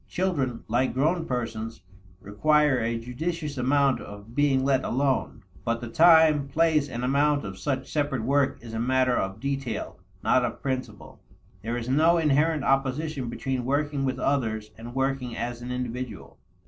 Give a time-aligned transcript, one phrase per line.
[0.09, 1.83] Children, like grown persons,
[2.21, 5.43] require a judicious amount of being let alone.
[5.63, 9.99] But the time, place, and amount of such separate work is a matter of detail,
[10.23, 11.21] not of principle.
[11.61, 16.39] There is no inherent opposition between working with others and working as an individual.